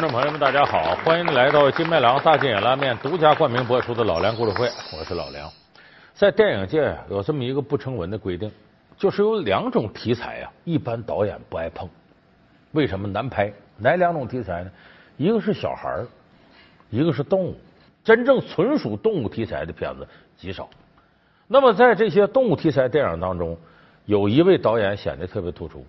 [0.00, 4.66] 观众朋友们，大家好，欢迎来到金麦郎大金眼拉面独家冠名播出的老梁故事会，
[4.98, 5.46] 我是老梁。
[6.14, 8.50] 在电影界有这么一个不成文的规定，
[8.96, 11.86] 就是有两种题材啊，一般导演不爱碰。
[12.72, 13.52] 为什么难拍？
[13.76, 14.70] 哪两种题材呢？
[15.18, 16.02] 一个是小孩，
[16.88, 17.54] 一个是动物。
[18.02, 20.66] 真正纯属动物题材的片子极少。
[21.46, 23.54] 那么在这些动物题材电影当中，
[24.06, 25.84] 有一位导演显得特别突出，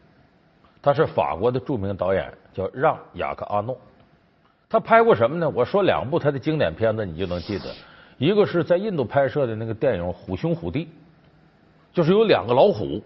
[0.81, 3.77] 他是法国的著名导演，叫让·雅克·阿诺。
[4.71, 5.49] 他拍过什么呢？
[5.49, 7.65] 我说两部他的经典片子，你就能记得。
[8.17, 10.85] 一个是在印度拍摄的那个电影《虎兄虎弟》，
[11.93, 13.03] 就是有两个老虎，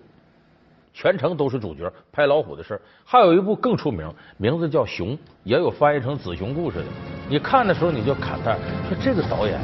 [0.94, 4.08] 全程都是主角，拍老虎的事还有一部更出名，
[4.38, 6.88] 名字叫《熊》，也有翻译成《子熊故事》的。
[7.28, 9.60] 你看的时候你就感叹，说这个导演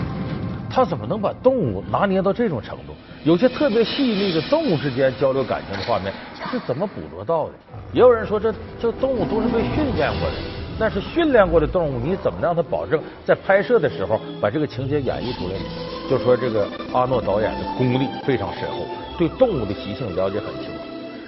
[0.72, 2.96] 他怎么能把动物拿捏到这种程度？
[3.24, 6.12] 有些特别细腻的动物之间交流感情的画面，
[6.50, 7.54] 是怎么捕捉到的？
[7.94, 10.61] 也有人说，这这动物都是被训练过的。
[10.80, 15.66] 但是训练过的动物，你怎么让它保证在拍摄的时候把这个情节演绎出来呢？
[16.10, 18.86] 就说这个阿诺导演的功力非常深厚，
[19.18, 20.82] 对动物的习性了解很清楚。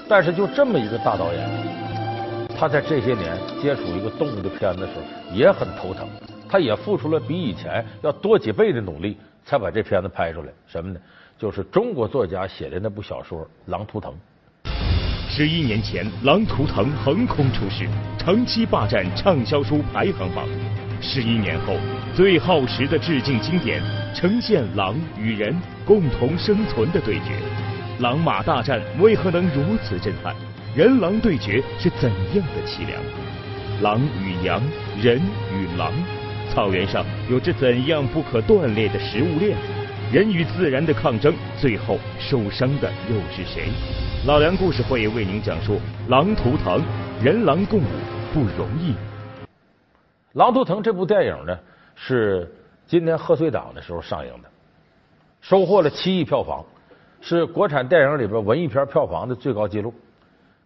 [0.10, 1.50] 但是就这么一个大导演，
[2.58, 6.08] 他在这些年接触一个动物的片子的时候也很头疼，
[6.50, 10.48] 他也付出了比以前要多几倍的努力，才把这片子拍出来。
[10.68, 11.00] 什么呢？
[11.38, 14.12] 就是中国作家写的那部小说《狼图腾》。
[15.36, 17.90] 十一年前，《狼图腾》横空出世，
[18.20, 20.46] 长期霸占畅销书排行榜。
[21.02, 21.76] 十一年后，
[22.16, 23.82] 最耗时的致敬经典，
[24.14, 27.32] 呈现狼与人共同生存的对决。
[27.98, 30.36] 狼马大战为何能如此震撼？
[30.76, 33.02] 人狼对决是怎样的凄凉？
[33.82, 34.62] 狼与羊，
[35.02, 35.20] 人
[35.52, 35.92] 与狼，
[36.54, 39.58] 草原上有着怎样不可断裂的食物链？
[40.14, 43.72] 人与自然的抗争，最后受伤的又是谁？
[44.28, 46.80] 老梁故事会为您讲述《狼图腾》，
[47.20, 47.88] 人狼共舞
[48.32, 48.92] 不容易。
[50.34, 51.58] 《狼图腾》这部电影呢，
[51.96, 52.48] 是
[52.86, 54.48] 今年贺岁档的时候上映的，
[55.42, 56.64] 收获了七亿票房，
[57.20, 59.92] 是国产电影里边文艺片票房的最高纪录。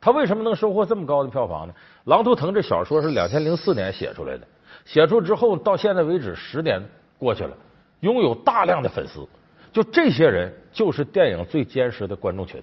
[0.02, 1.74] 它为什么能收获这么高的票房呢？
[2.10, 4.46] 《狼图腾》这小说是两千零四年写出来的，
[4.84, 6.84] 写出之后到现在为止十年
[7.18, 7.56] 过去了，
[8.02, 9.28] 拥有大量的粉丝。
[9.72, 12.62] 就这些人，就是电影最坚实的观众群。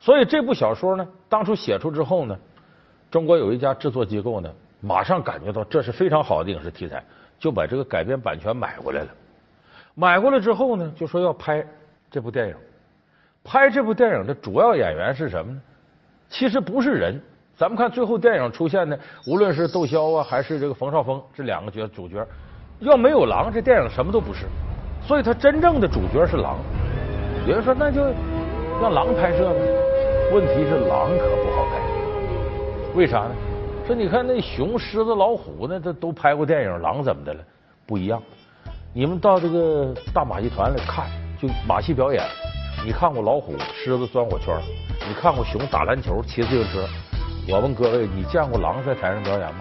[0.00, 2.36] 所以这部小说呢，当初写出之后呢，
[3.10, 7.04] 中国有一家制作机构呢，马上感觉到这是非常好的影视题材，
[7.38, 9.08] 就把这个改编版权买过来了。
[9.94, 11.64] 买过来之后呢，就说要拍
[12.10, 12.56] 这部电影。
[13.44, 15.60] 拍这部电影的主要演员是什么呢？
[16.28, 17.20] 其实不是人。
[17.54, 22.26] 咱们看最后电影出现的，无论是窦骁啊，还是这个冯绍峰这两个角主角，
[22.82, 24.46] 要没有狼，这电影什么都不是。
[25.00, 26.58] 所以他真正的主角是狼。
[27.46, 28.02] 有人说，那就
[28.80, 29.58] 让狼拍摄呗。
[30.32, 31.80] 问题是狼可不好拍，
[32.94, 33.34] 为啥呢？
[33.86, 37.40] 说你看那熊、狮子、老虎，那这都拍过电影，狼怎么的了？
[37.86, 38.22] 不一样。
[38.94, 41.06] 你们到这个大马戏团里看，
[41.40, 42.22] 就马戏表演，
[42.86, 44.56] 你看过老虎、狮子钻火圈，
[45.08, 46.86] 你看过熊打篮球、骑自行车。
[47.48, 49.60] 我问各位，你见过狼在台上表演吗？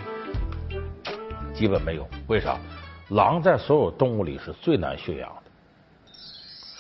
[1.54, 2.08] 基本没有。
[2.28, 2.56] 为啥？
[3.12, 6.12] 狼在所有动物里是最难驯养的，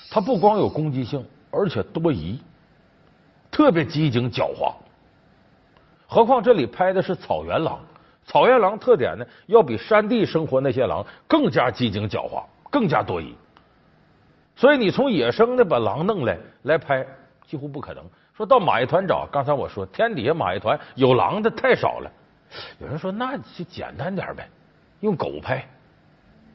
[0.09, 2.40] 它不光有攻击性，而且多疑。
[3.52, 4.74] 特别机警狡猾，
[6.08, 7.78] 何况这里拍的是草原狼，
[8.25, 13.36] 草原狼特点呢，要比山地生活那些狼更加机警狡猾，更加多疑。
[14.56, 17.06] 所以你从野生的把狼弄来来拍，
[17.46, 18.02] 几乎不可能。
[18.34, 22.09] 说到马戏团找，刚才我说天底下马戏团有狼的太少了。
[22.80, 24.48] 有人说那就简单点呗，
[25.02, 25.68] 用狗拍。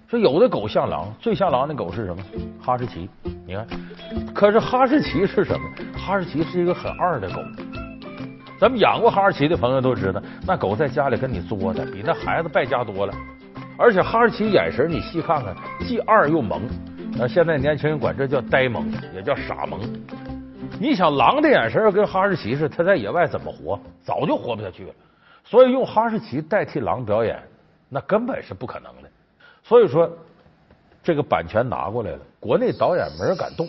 [0.09, 2.23] 说有的狗像狼，最像狼的狗是什么？
[2.63, 3.11] 哈士奇。
[3.45, 3.67] 你看，
[4.33, 5.69] 可是哈士奇是什么？
[5.99, 7.41] 哈士奇是一个很二的狗。
[8.61, 13.13] 咱们养过哈士奇的朋友都知道，那狗在家里跟你作的，比那孩子败家多了。
[13.77, 16.63] 而且哈士奇眼神你细看看，既二又萌。
[17.19, 19.81] 那现在年轻人管这叫呆萌，也叫傻萌。
[20.79, 23.77] 你想狼的眼神跟哈士奇似的，它在野外怎么活？
[24.05, 24.95] 早就活不下去了。
[25.43, 27.43] 所以用哈士奇代替狼表演，
[27.89, 29.09] 那根本是不可能的。
[29.67, 30.09] 所以说，
[31.03, 33.69] 这个版权拿过来了，国内导演没人敢动。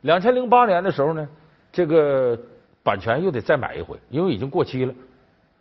[0.00, 1.28] 两千零八年的时候呢，
[1.70, 2.38] 这个
[2.82, 4.94] 版权又得再买一回，因为已经过期了。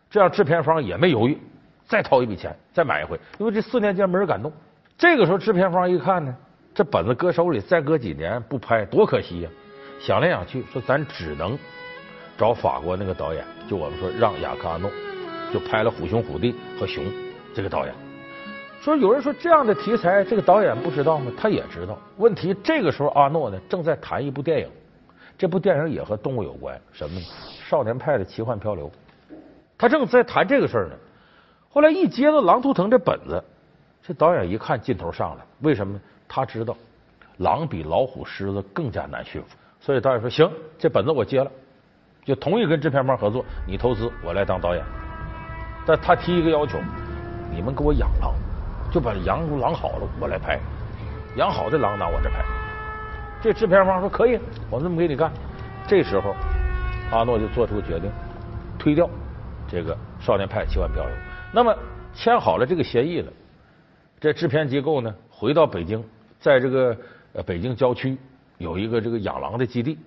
[0.09, 1.37] 这样制片方也没犹豫，
[1.85, 4.49] 再掏一笔钱再买一回，因为这四年间没人敢动。
[4.97, 6.33] 这个时候制片方一看呢，
[6.73, 9.49] 这本子搁手里再搁几年不拍多可惜呀！
[9.99, 11.59] 想来想去，说咱只能
[12.37, 14.89] 找法国那个导演，就我们说让雅克阿诺，
[15.53, 17.03] 就拍了《虎兄虎弟》和《熊》
[17.53, 18.10] 这个导演。
[18.81, 21.31] 说有人说这样的题材，这个导演不知道吗？
[21.37, 21.95] 他也知道。
[22.17, 24.67] 问题这个时候，阿诺呢正在谈一部电影，
[25.37, 27.25] 这部电影也和动物有关，什么呢？
[27.69, 28.87] 《少年派的奇幻漂流》。
[29.77, 30.95] 他正在谈这个事儿呢。
[31.69, 33.43] 后来一接到《狼图腾》这本子，
[34.01, 36.01] 这导演一看劲头上来，为什么呢？
[36.27, 36.75] 他知道
[37.37, 41.51] 狼比老虎、狮子更加难驯服，所以导演说：“行，这本子我接了，
[42.25, 44.83] 就同意跟制片方合作，你投资，我来当导演。
[45.85, 46.79] 但他提一个要求，
[47.51, 48.33] 你们给我养狼，
[48.91, 50.59] 就把养狼好了，我来拍，
[51.37, 52.43] 养好的狼拿我这拍。
[53.41, 54.37] 这制片方说可以，
[54.69, 55.31] 我这么给你干。
[55.87, 56.35] 这时候，
[57.11, 58.11] 阿诺就做出决定，
[58.77, 59.09] 推掉
[59.67, 61.11] 这个《少年派奇幻漂流》。
[61.51, 61.75] 那么
[62.13, 63.31] 签好了这个协议了，
[64.19, 66.03] 这制片机构呢，回到北京，
[66.39, 66.95] 在这个
[67.45, 68.17] 北京郊区
[68.57, 69.97] 有一个这个养狼的基地。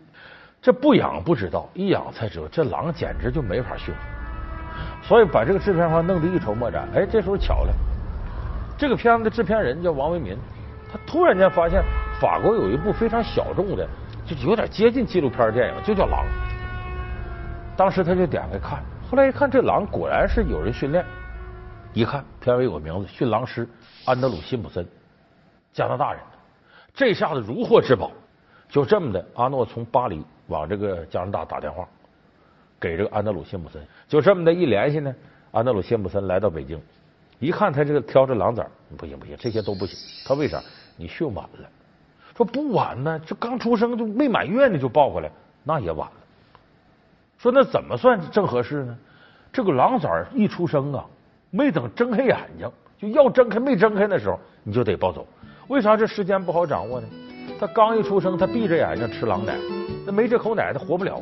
[0.63, 4.01] 这不养不知道，一养才知道，这狼简直就没法驯服。
[5.03, 6.89] 所以把这个制片方弄得一筹莫展。
[6.95, 7.75] 哎，这时候巧了，
[8.77, 10.37] 这个片子的制片人叫王维民，
[10.93, 11.83] 他突然间发现
[12.21, 13.89] 法国有一部非常小众的，
[14.27, 16.25] 就有点接近纪录片电影，就叫《狼》。
[17.77, 21.05] 当时他就点开看，后来一看这狼果然是有人训练。
[21.93, 23.69] 一看片尾有个名字，训狼师
[24.05, 24.85] 安德鲁辛普森，
[25.73, 26.21] 加拿大人。
[26.93, 28.11] 这下子如获至宝，
[28.69, 31.89] 就这么的，阿诺从巴黎往这个加拿大打电话，
[32.81, 33.81] 给这个安德鲁辛普森。
[34.09, 35.15] 就这么的一联系呢，
[35.53, 36.81] 安德鲁辛普森来到北京，
[37.45, 39.99] 一看他这个挑着狼崽不行不行，这些都不行。
[40.27, 40.63] 他为啥？
[40.97, 41.69] 你训晚了。
[42.35, 45.31] 说不晚呢，这刚出生就没满月呢就抱回来，
[45.63, 46.17] 那也晚了。
[47.37, 48.97] 说那怎么算正合适呢？
[49.53, 51.05] 这个狼崽一出生啊。
[51.51, 52.69] 没等睁开眼睛，
[52.99, 55.25] 就要睁开没睁开的时候，你就得抱走。
[55.69, 57.07] 为啥这时间不好掌握呢？
[57.61, 59.55] 他刚一出生，他闭着眼睛吃狼奶，
[60.05, 61.21] 那没这口奶他活不了。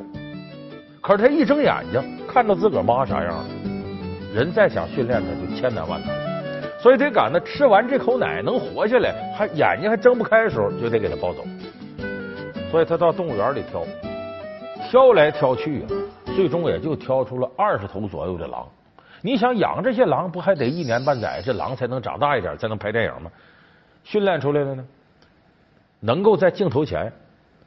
[1.02, 3.44] 可是他一睁眼睛，看到自个儿妈啥样了，
[4.32, 6.10] 人再想训练它就千难万难。
[6.80, 11.44] 所以得赶他吃完这口奶能活下来，还眼睛还睁不开的时候，就得给它抱走。
[12.70, 13.84] 所以他到动物园里挑，
[14.88, 15.88] 挑来挑去啊，
[16.34, 18.66] 最终也就挑出了二十头左右的狼。
[19.20, 23.30] 你想养这些狼，不还得一年半载，这狼才能长大一点，才能拍电影吗？
[24.02, 24.84] 训练出来的呢，
[26.00, 27.12] 能够在镜头前，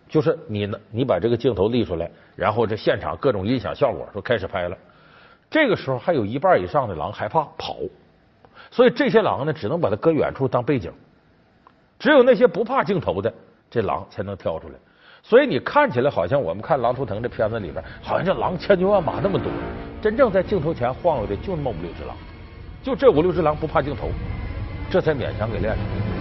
[0.09, 4.75] 就是你呢，你把这个镜头立出来，然后这现场各种音响效果说开始拍了。
[5.49, 7.77] 这个时候还有一半以上的狼害怕跑，
[8.71, 10.91] 所以这些狼呢，只能把它搁远处当背景。
[11.97, 13.33] 只有那些不怕镜头的，
[13.69, 14.73] 这狼才能挑出来。
[15.23, 19.51] 所以你看起来好像我们看《狼图腾》这片子里边，好像这狼千军万马那么多，
[20.01, 22.15] 真正在镜头前晃悠的就那么五六只狼，
[22.83, 24.09] 就这五六只狼不怕镜头，
[24.89, 26.14] 这才勉强给练出来。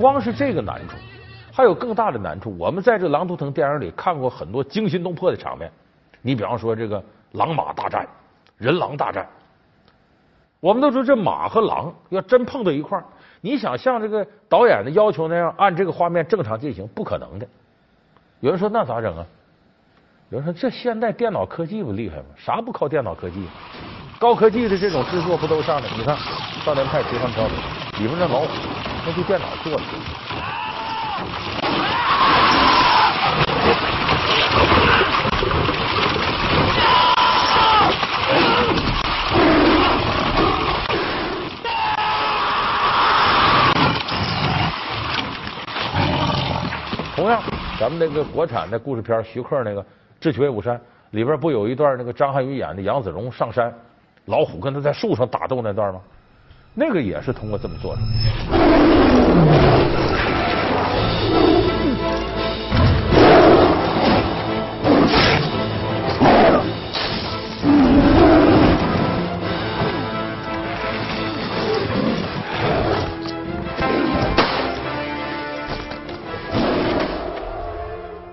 [0.00, 0.94] 光是这个难处，
[1.52, 2.56] 还有更大的难处。
[2.58, 5.70] 我们在这《狼图腾》电影里看过很多惊心动魄的场面，
[6.22, 8.08] 你比方说这个狼马大战、
[8.56, 9.28] 人狼大战。
[10.58, 13.04] 我们都说这马和狼要真碰到一块儿，
[13.42, 17.46] 你想像这个导演的要求那样按这个画面正常进行，不可能的。
[18.40, 19.24] 有人说那咋整啊？
[20.30, 22.24] 有人说这现代电脑科技不厉害吗？
[22.38, 23.46] 啥不靠电脑科技？
[24.18, 25.88] 高科技的这种制作不都上来？
[25.94, 26.16] 你看
[26.64, 27.56] 《少年派奇幻漂流》
[28.00, 28.89] 里面那老虎。
[29.06, 29.82] 那就电脑做的。
[47.16, 47.42] 同样，
[47.78, 49.82] 咱们那个国产的故事片，徐克那个
[50.20, 50.76] 《智取威虎山》
[51.10, 53.74] 里边不有一段那个张涵予演的杨子荣上山，
[54.26, 56.00] 老虎跟他在树上打斗那段吗？
[56.72, 58.02] 那个也是通过这么做的。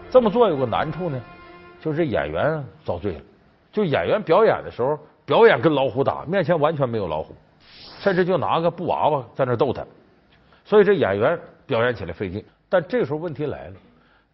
[0.09, 1.21] 这么做有个难处呢，
[1.79, 3.21] 就是演员遭罪了。
[3.71, 7.35] 就演员表演的时候，表演跟老虎打，面前完全没有老虎。
[8.07, 9.85] 甚至就拿个布娃娃在那逗他，
[10.63, 12.41] 所以这演员表演起来费劲。
[12.69, 13.73] 但这时候问题来了，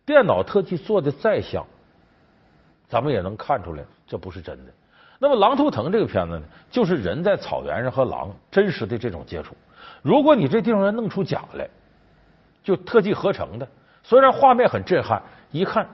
[0.06, 1.65] 电脑特技做的再像，
[2.88, 4.72] 咱们也能看出来这不是真的。
[5.18, 9.56] 那么《狼图腾》这个片子呢，就是人在草原上和狼真实的这种接触。
[10.03, 11.68] 如果你这地方要弄出假来，
[12.63, 13.68] 就特技合成的，
[14.03, 15.89] 虽然画面很震撼，一看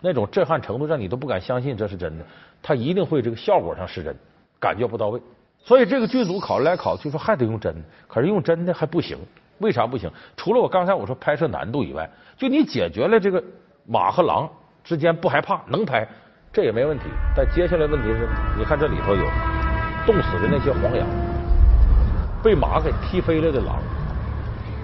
[0.00, 2.24] 那种震撼程度让你都不敢相信这是真的，
[2.62, 4.16] 它一定会这个效果上是真。
[4.60, 5.20] 感觉不到位。
[5.64, 9.16] 所以这个剧组考虑来考去，说还得用真的，可是用真的还不行。
[9.58, 10.10] 为啥不行？
[10.36, 13.42] 除了我刚才我说拍摄难度以外，就你解决了这个
[13.86, 14.46] 马和狼
[14.82, 16.06] 之间不害怕，能拍，
[16.52, 17.04] 这也没问题。
[17.34, 18.28] 但接下来问题是，
[18.58, 19.24] 你看这里头有
[20.04, 21.06] 冻死的那些黄羊，
[22.42, 23.78] 被马给踢飞了的狼，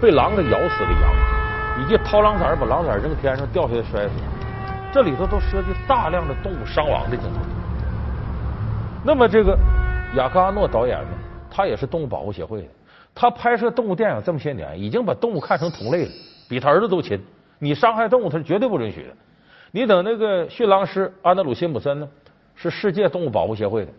[0.00, 4.14] 被狼给咬死的羊，以及掏狼崽把狼崽扔天上掉下来摔死，
[4.92, 7.40] 这里头都涉及大量的动物伤亡的镜头。
[9.04, 9.58] 那么这个
[10.17, 11.11] 雅克阿诺导演呢，
[11.49, 12.69] 他也是动物保护协会的。
[13.14, 16.11] 他拍摄动物电影这么些年，已经把动物看成同类了，
[16.49, 17.21] 比他儿子都亲。
[17.61, 19.11] 你伤害动物，他是绝对不允许的。
[19.71, 22.09] 你等那个驯狼师安德鲁辛普森呢，
[22.57, 23.93] 是世界动物保护协会的，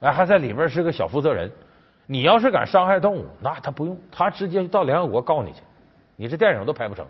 [0.00, 1.50] 哎，还在里边是个小负责人。
[2.06, 5.60] 你要是敢伤害动物，那他不用，他直接到联合国告你去，
[6.16, 7.06] 你这电影都拍不成。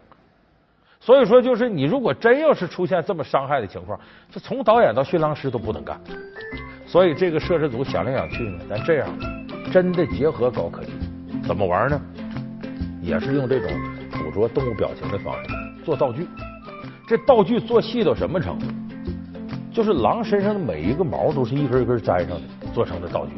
[1.00, 3.98] 所以说，就是你如果真要是出现这么伤害的情况，
[4.30, 6.00] 这从导演到驯狼师都不能干。
[6.88, 9.08] 所以这个摄制组想来想去呢，咱这样。
[9.70, 10.90] 真的结合高科技，
[11.46, 12.00] 怎么玩呢？
[13.02, 13.70] 也是用这种
[14.10, 15.50] 捕捉动物表情的方式
[15.84, 16.26] 做道具。
[17.06, 18.64] 这道具做细到什么程度？
[19.70, 22.42] 就是狼身上的每一个毛都是一根一根粘上的，
[22.72, 23.32] 做成的道具。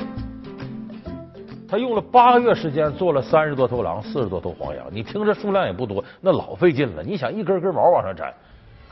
[1.69, 4.87] 他用了八个月时间做了三十多头狼，四十多头黄羊。
[4.92, 7.02] 你听这数量也不多，那老费劲了。
[7.02, 8.33] 你想一根根毛往上粘，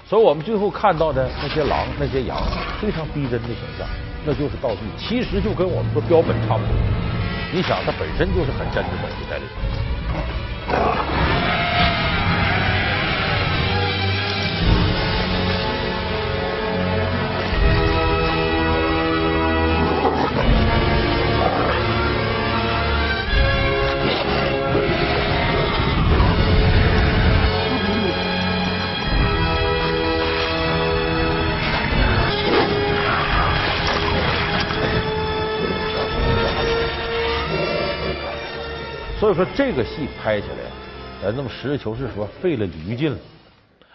[0.04, 2.36] 所以我们最后看到的那些狼、那些羊
[2.80, 3.86] 非常逼真的形象，
[4.28, 4.80] 那就是道具。
[4.98, 6.76] 其实就跟我们说标本差不多。
[7.50, 11.17] 你想，它本身就是很真的东西在里面。
[39.28, 43.18] 所以说这个戏拍起来，呃，那么实事求是说，费了驴劲了，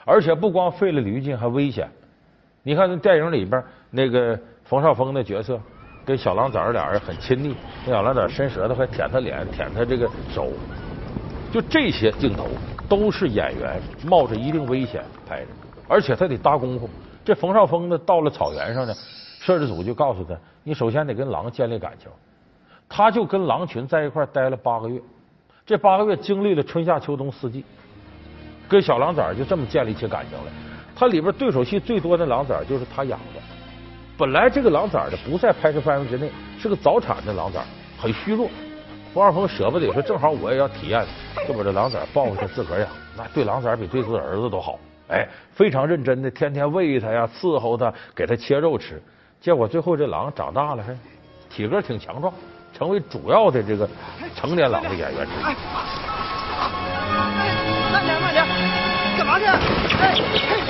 [0.05, 1.89] 而且不光费了驴劲，还危险。
[2.61, 5.59] 你看那电影里边那个冯绍峰的角色，
[6.05, 10.51] 跟小狼崽儿俩人很亲昵，那小狼崽伸舌头还舔他脸，舔他这个手，
[11.51, 12.47] 就这些镜头
[12.87, 15.47] 都是演员冒着一定危险拍的，
[15.87, 16.87] 而且他得搭功夫。
[17.25, 18.93] 这冯绍峰呢，到了草原上呢，
[19.39, 22.07] 摄制组就告诉他，你首先得跟狼建立感情，
[22.87, 25.01] 他就跟狼群在一块待了八个月。
[25.65, 27.63] 这八个月经历了春夏秋冬四季，
[28.67, 30.51] 跟小狼崽就这么建立起感情来。
[30.93, 33.41] 他里边对手戏最多的狼崽就是他养的。
[34.17, 36.29] 本来这个狼崽的不在拍摄范围之内，
[36.59, 37.61] 是个早产的狼崽，
[37.97, 38.49] 很虚弱。
[39.13, 41.05] 冯绍峰舍不得，说正好我也要体验，
[41.47, 42.89] 就把这狼崽抱回去自个儿养。
[43.17, 44.77] 那对狼崽比对自己儿子都好，
[45.07, 49.01] 哎，非常认真的，天天喂它呀，伺候它，给它切肉吃。
[49.39, 50.93] 结果最后这狼长大了，还
[51.49, 52.33] 体格挺强壮。
[52.77, 53.87] 成为主要的这个
[54.35, 55.43] 成年狼的演员之一。
[57.91, 58.45] 慢点，慢点，
[59.17, 59.45] 干嘛去？
[59.45, 60.15] 哎。
[60.49, 60.62] 哎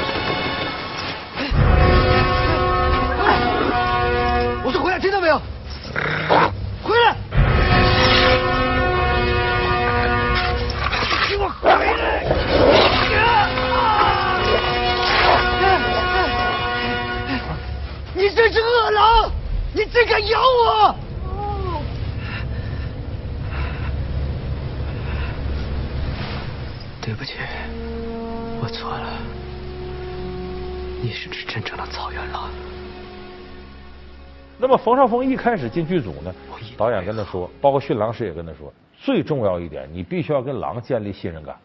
[34.83, 36.33] 冯绍峰一开始进剧组呢，
[36.75, 41.55] 导演跟他说，包括驯狼师也跟他说，最重要一点，你必须要跟狼建立信任感。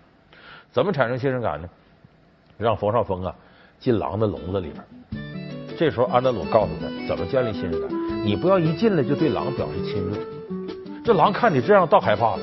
[0.71, 1.69] 怎么产生信任感呢？
[2.57, 3.35] 让冯绍峰啊
[3.81, 4.85] 进狼的笼子里边。
[5.77, 7.91] 这时候安德鲁告诉他怎么建立信任感，
[8.25, 10.17] 你不要一进来就对狼表示亲热，
[11.05, 12.41] 这狼看你这样倒害怕了。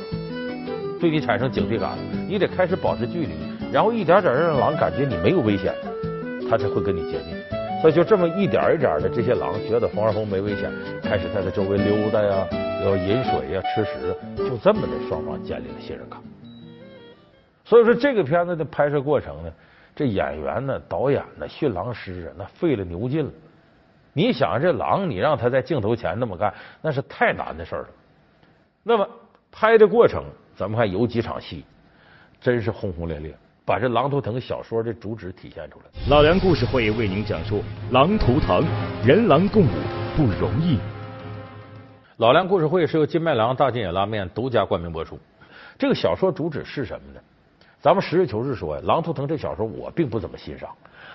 [0.99, 3.31] 对你产生警惕感，你得开始保持距离，
[3.71, 5.73] 然后一点点让狼感觉你没有危险，
[6.49, 7.44] 他才会跟你接近。
[7.85, 10.71] 所以就这么一点一点的，这些狼觉得冯绍峰没危险，
[11.03, 12.47] 开始在他周围溜达呀，
[12.83, 16.19] 要饮水呀，吃食，就这么的双方建立了信任感。
[17.63, 19.53] 所以说这个片子的拍摄过程呢，
[19.95, 23.31] 这演员呢、导演呢、驯狼师啊，那费了牛劲了。
[24.13, 26.51] 你想这狼，你让他在镜头前那么干，
[26.81, 27.87] 那是太难的事了。
[28.81, 29.07] 那么
[29.51, 30.23] 拍的过程。
[30.55, 31.63] 咱们看有几场戏，
[32.41, 33.35] 真是轰轰烈烈，
[33.65, 35.85] 把这《狼图腾》小说的主旨体现出来。
[36.07, 37.57] 老梁故事会为您讲述
[37.91, 38.63] 《狼图腾》，
[39.03, 39.71] 人狼共舞
[40.15, 40.77] 不容易。
[42.17, 45.17] 老梁故事会是由金麦郎大金野拉面独家冠名播出。
[45.79, 47.19] 这个小说主旨是什么呢？
[47.81, 50.69] 咱们实事求是说呀，《狼图腾》这小说我并不怎么欣赏，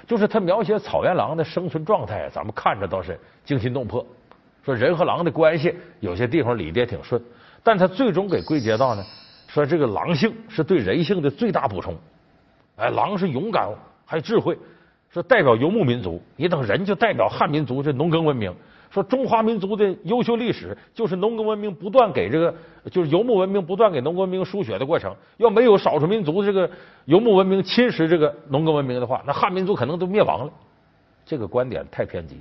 [0.04, 4.04] 就是他描写草原狼的生存状态，咱们看着倒是惊心动魄。
[4.64, 7.22] 说人和狼的关系有些地方理的也挺顺，
[7.62, 9.04] 但他最终给归结到呢，
[9.46, 11.94] 说这个狼性是对人性的最大补充。
[12.80, 13.68] 哎，狼是勇敢
[14.06, 14.56] 还智慧，
[15.10, 18.52] 说代表游牧民族，你等人就代表汉民族这农耕文明。
[18.90, 22.52] 说中华民族的优秀历史就是农耕文明不断给这个
[22.90, 25.14] 就是游牧文明不断给农耕文明输血的过程。
[25.36, 26.68] 要没有少数民族这个
[27.04, 30.52] 游牧文明侵蚀这个农耕文明的话，那汉民族可能都灭亡了。
[31.24, 32.40] 这个观点太偏激。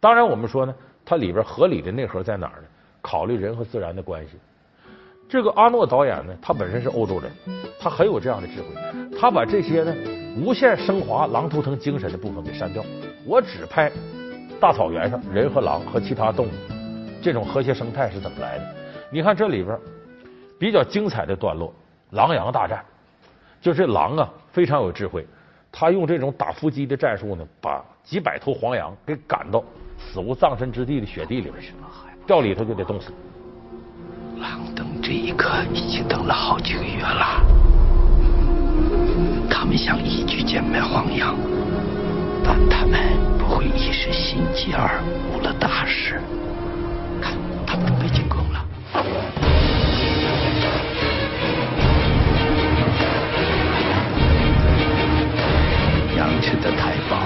[0.00, 2.68] 当然，我们说呢，它里边合理的内核在哪儿呢？
[3.00, 4.32] 考虑人和自然的关系。
[5.28, 7.30] 这个阿诺导演呢，他本身是欧洲人，
[7.78, 8.68] 他很有这样的智慧。
[9.18, 9.94] 他把这些呢
[10.40, 12.82] 无限升华狼图腾精神的部分给删掉，
[13.26, 13.92] 我只拍。
[14.60, 16.50] 大草原上，人和狼和其他动物
[17.22, 18.64] 这种和谐生态是怎么来的？
[19.10, 19.78] 你看这里边
[20.58, 21.72] 比较精彩的段落，
[22.10, 22.84] 狼羊大战，
[23.60, 25.24] 就这狼啊非常有智慧，
[25.70, 29.62] 他用这种打伏击的战术呢，把几百头黄羊给赶到
[29.96, 31.72] 死无葬身之地的雪地里边去，
[32.26, 33.12] 掉里头就得冻死。
[34.40, 34.87] 狼等这
[35.28, 37.44] 一刻已经等了好几个月了，
[39.50, 41.36] 他们想一举歼灭黄羊，
[42.42, 42.98] 但他们
[43.38, 43.44] 不。
[43.58, 46.20] 会一时心急而误了大事。
[47.20, 47.32] 看，
[47.66, 48.64] 他们都被进攻了。
[56.16, 57.17] 羊群的太保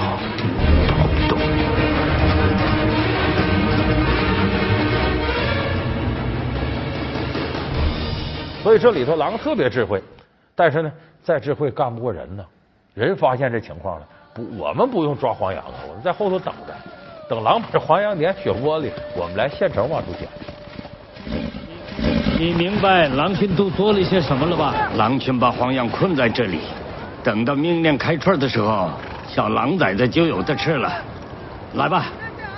[8.62, 10.00] 所以这里头狼特别智慧，
[10.54, 10.92] 但是呢，
[11.23, 12.45] 再智慧干不过人呢。
[12.95, 14.07] 人发现这情况了。
[14.35, 16.75] 不，我们不用抓黄羊了，我们在后头等着，
[17.28, 20.28] 等狼把这黄羊撵雪窝里，我们来现成往出捡。
[22.38, 24.90] 你明白狼群都做了些什么了吧？
[24.96, 26.61] 狼群把黄羊困在这里，
[27.25, 28.90] 等到明年开春的时候，
[29.27, 30.92] 小狼崽子就有的吃了。
[31.75, 32.07] 来吧，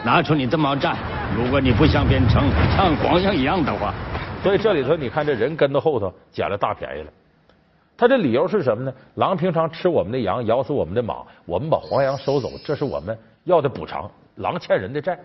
[0.05, 0.95] 拿出你的毛毡，
[1.37, 2.43] 如果你不想变成
[2.77, 3.95] 像黄羊一样的话。
[4.45, 7.11] 所以这里头，你看这人跟到后头捡了大便宜了。
[7.97, 8.93] 他这理由是什么呢？
[9.15, 14.11] 狼平常吃我们的羊，咬死我们的马，我们把黄羊收走，这是我们要的补偿。
[14.37, 15.19] 狼欠人的债。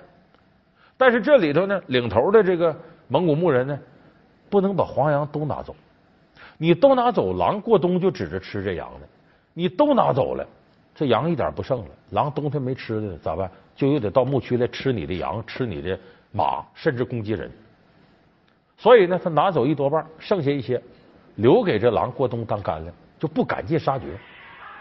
[0.96, 2.74] 但是这里头呢，领头的这个
[3.10, 3.78] 蒙古牧人呢，
[4.50, 5.76] 不能把黄羊都拿走。
[6.58, 9.08] 你都拿走，狼过冬就指着吃这羊呢。
[9.54, 10.48] 你都拿走了，
[10.96, 11.88] 这羊一点不剩了。
[12.12, 13.52] 狼冬天没吃的咋办？
[13.76, 16.00] 就又得到牧区来吃你的羊，吃你的
[16.32, 17.52] 马，甚至攻击人。
[18.80, 20.82] 所以呢，他拿走一多半，剩下一些。
[21.36, 24.08] 留给这狼过冬当干粮，就不赶尽杀绝，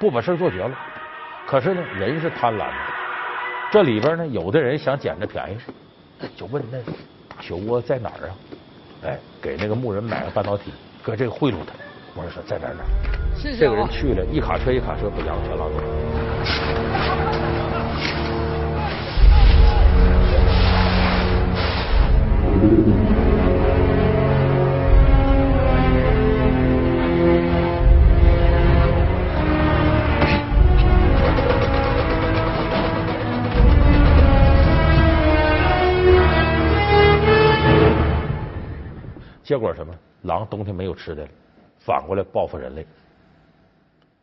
[0.01, 0.77] 不把事做绝了。
[1.47, 2.75] 可是呢，人是贪婪的，
[3.71, 5.59] 这里边呢，有的人想捡着便宜，
[6.37, 6.79] 就问那
[7.41, 8.35] 酒窝在哪儿啊？
[9.05, 11.75] 哎，给那个牧人买个半导体，搁这个贿赂他。
[12.17, 12.87] 牧人说在哪儿哪儿。
[13.57, 15.65] 这个人去了一卡车一卡车把羊全拉
[22.89, 22.95] 走。
[39.49, 39.95] 结果什么？
[40.25, 41.29] 狼冬天没有吃的了，
[41.79, 42.87] 反过来报复人类。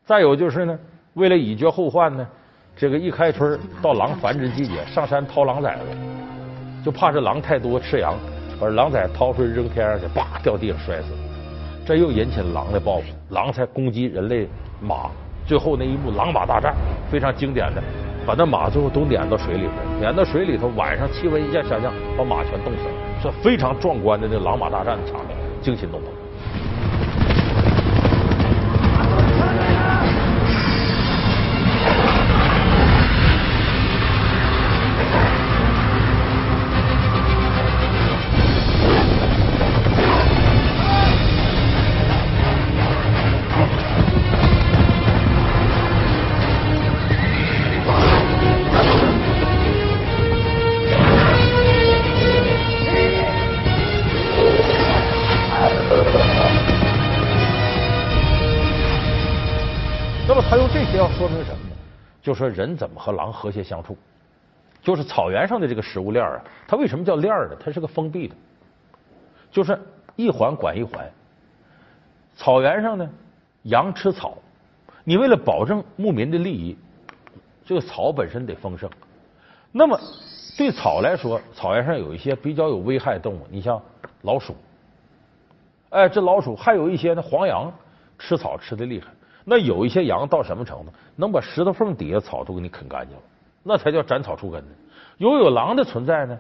[0.06, 0.80] 再有就是呢，
[1.16, 2.28] 为了以绝后患呢，
[2.76, 5.86] 这个一开春到狼繁殖季节，上山掏狼崽子，
[6.86, 8.14] 就怕这狼太多吃羊，
[8.60, 11.08] 把狼崽掏出来扔天上去，叭掉地上摔死。
[11.84, 14.48] 这又引起了狼的报复，狼才攻击人类
[14.80, 15.10] 马。
[15.48, 16.76] 最后那一幕狼马大战
[17.10, 17.82] 非常经典的，
[18.26, 22.94] 把那马最后都撵到水里头，撵到水里头，晚上气温一下下降，把马全冻死了。
[23.22, 26.10] 这非常壮观的那狼马大战的场面，惊心动魄。
[62.26, 63.96] 就说人怎么和狼和谐相处，
[64.82, 67.56] 就是草原上的这个食物链啊，它为什么叫链呢？
[67.60, 68.36] 它是个封闭的，
[69.52, 69.80] 就是
[70.16, 71.08] 一环管一环。
[72.36, 73.08] 草原上呢，
[73.62, 74.40] 羊吃草，
[75.04, 76.76] 你为了保证牧民的利益，
[77.64, 78.90] 这个草本身得丰盛。
[79.72, 79.96] 那么
[80.58, 83.80] 对草来说，草原上有一些比较有危害动物，你像
[84.24, 84.56] 老鼠，
[85.92, 87.72] 哎，这老鼠还有一些呢，黄羊
[88.18, 89.10] 吃草吃的厉害。
[89.46, 93.24] 那有一些羊到什么程度，能把石头缝底下草都给你啃干净了，
[93.64, 94.68] 那才叫斩草除根呢。
[95.18, 96.38] 有有狼的存在呢，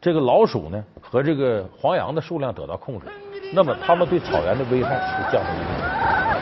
[0.00, 3.06] 这个老鼠呢和这个黄羊的数量得到控制，
[3.52, 6.36] 那么它们对草原的危害就降低了。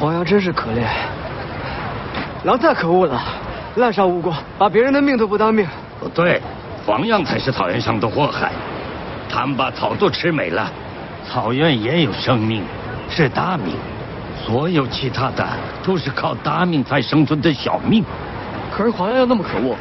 [0.00, 0.84] 黄羊真是可怜，
[2.44, 3.22] 狼太可恶了，
[3.76, 5.66] 滥杀无辜，把别人的命都不当命。
[6.00, 6.42] 不对，
[6.84, 8.50] 黄羊才是草原上的祸害，
[9.30, 10.68] 他们把草都吃没了。
[11.24, 12.64] 草原也有生命，
[13.08, 13.76] 是大命，
[14.44, 15.46] 所有其他的
[15.82, 18.04] 都是靠大命才生存的小命。
[18.70, 19.76] 可是黄羊又那么可恶，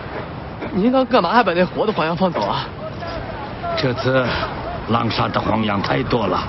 [0.74, 2.66] 您刚干嘛还把那活的黄羊放走啊？
[3.78, 4.26] 这次
[4.90, 6.44] 狼杀的黄羊太多了，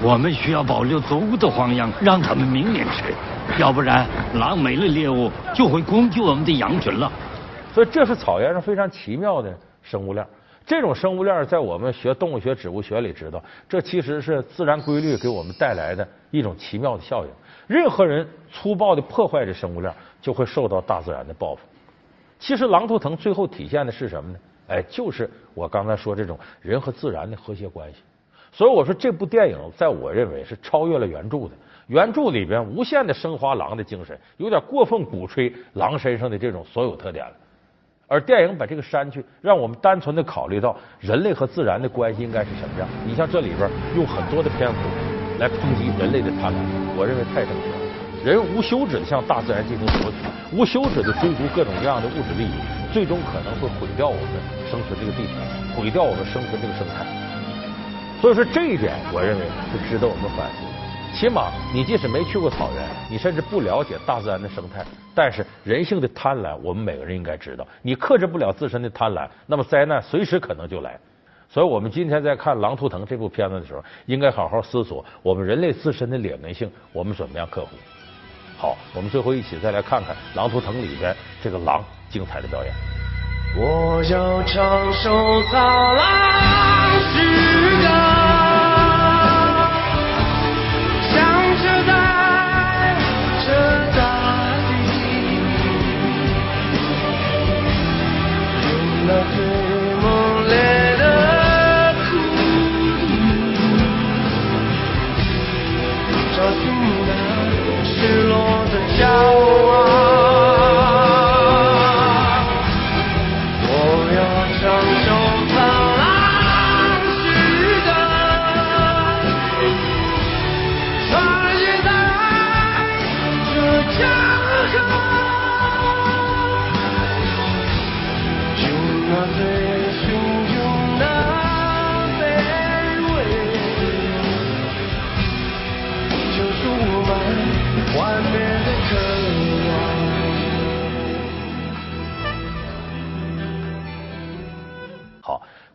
[0.00, 3.14] 我们需要保留足够的黄羊，让他们明年吃，
[3.58, 7.10] 要不然狼没了猎物就会攻击我们的羊群了。
[7.74, 10.24] 所以这是草原上非常奇妙的生物链。
[10.64, 17.30] 这种生物链在我们学动物学、植物学里知道，这其实是自然规律给我们带来的一种奇妙的效应。
[17.66, 21.62] 任何人粗暴的破坏这生物链，就会受到大自然的报复。
[22.38, 24.38] 其实《狼图腾》最后体现的是什么呢？
[24.68, 27.98] 哎，就是我刚才说这种人和自然的和谐关系。
[28.52, 31.50] 所以我说这部电影在我认为是超越了原著的。
[31.88, 37.32] 原著里边无限的升华狼的精神，有点过分鼓吹狼身上的这种所有特点了。
[38.12, 42.86] 而电影把这个删去，让我们单纯的考虑到人类和自然的关系应该是什么样。
[43.06, 44.76] 你像这里边用很多的篇幅
[45.38, 46.60] 来抨击人类的贪婪，
[46.92, 47.80] 我认为太正确了。
[48.22, 50.18] 人无休止的向大自然进行索取，
[50.52, 52.60] 无休止的追逐各种各样的物质利益，
[52.92, 54.36] 最终可能会毁掉我们
[54.70, 55.32] 生存这个地球，
[55.72, 57.08] 毁掉我们生存这个生态。
[58.20, 60.60] 所以说这一点，我认为是值得我们反思。
[61.16, 67.66] 起码你即使没去过草原，你甚至不了解大自然的生态，但是人性的贪婪，我们每个人应该知道。
[67.82, 70.98] 你克制不了自身的贪婪，那么灾难随时可能就来。
[71.48, 77.76] 所以我们今天在看《狼图腾》这部片子的时候，应该好好思索我们人类自身的劣根性，我们怎么样克服。
[78.56, 82.72] 好，我们最后一起再来看看《狼图腾》里边这个狼精彩的表演。
[83.54, 86.31] 我要长寿到老